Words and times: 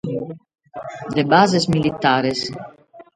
De 1.17 1.23
bases 1.33 1.67
militares. 1.73 2.39